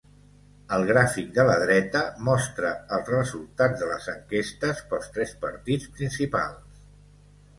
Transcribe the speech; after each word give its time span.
El 0.77 0.83
gràfic 0.91 1.27
de 1.35 1.43
la 1.49 1.57
dreta 1.63 1.99
mostra 2.29 2.71
els 2.97 3.11
resultats 3.15 3.83
de 3.83 3.89
les 3.91 4.09
enquestes 4.15 4.81
pels 4.93 5.13
tres 5.19 5.35
partits 5.45 5.91
principals. 5.99 6.83